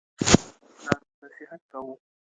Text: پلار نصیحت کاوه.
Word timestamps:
پلار 0.17 0.99
نصیحت 1.23 1.61
کاوه. 1.71 1.95